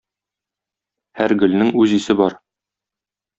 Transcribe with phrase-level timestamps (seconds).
[1.19, 2.37] Һәр гөлнең үз исе бар.